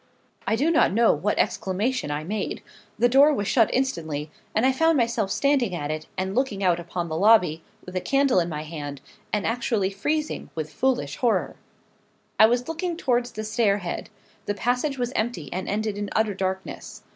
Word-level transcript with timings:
I 0.47 0.55
do 0.55 0.71
not 0.71 0.91
know 0.93 1.13
what 1.13 1.37
exclamation 1.37 2.09
I 2.09 2.23
made. 2.23 2.63
The 2.97 3.07
door 3.07 3.31
was 3.31 3.47
shut 3.47 3.69
instantly, 3.71 4.31
and 4.55 4.65
I 4.65 4.71
found 4.71 4.97
myself 4.97 5.29
standing 5.29 5.75
at 5.75 5.91
it, 5.91 6.07
and 6.17 6.33
looking 6.33 6.63
out 6.63 6.79
upon 6.79 7.07
the 7.07 7.15
lobby, 7.15 7.61
with 7.85 7.95
a 7.95 8.01
candle 8.01 8.39
in 8.39 8.49
my 8.49 8.63
hand, 8.63 8.99
and 9.31 9.45
actually 9.45 9.91
freezing 9.91 10.49
with 10.55 10.73
foolish 10.73 11.17
horror. 11.17 11.55
I 12.39 12.47
was 12.47 12.67
looking 12.67 12.97
towards 12.97 13.29
the 13.31 13.43
stair 13.43 13.77
head. 13.77 14.09
The 14.47 14.55
passage 14.55 14.97
was 14.97 15.13
empty 15.15 15.53
and 15.53 15.69
ended 15.69 15.99
in 15.99 16.09
utter 16.15 16.33
darkness. 16.33 17.03